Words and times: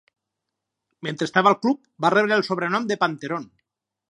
Mentre 1.07 1.27
estava 1.29 1.51
al 1.55 1.59
club, 1.67 1.83
va 2.07 2.13
rebre 2.17 2.37
el 2.39 2.47
sobrenom 2.49 2.89
de 2.93 2.99
"Panteron". 3.05 3.47